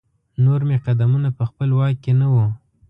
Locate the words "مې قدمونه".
0.67-1.29